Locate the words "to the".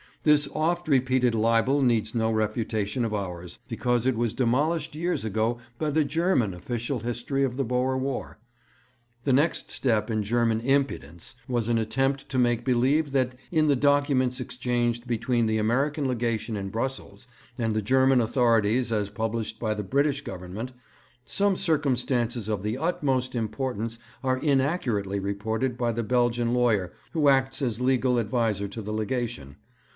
28.67-28.93